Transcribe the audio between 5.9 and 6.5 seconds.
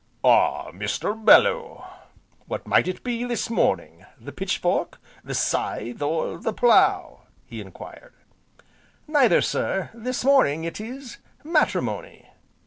or